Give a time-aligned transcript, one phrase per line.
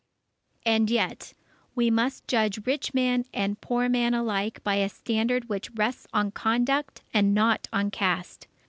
[0.77, 1.33] __And yet,
[1.75, 6.31] we must judge rich man and poor man alike by a standard which rests on
[6.31, 8.47] conduct and not on caste.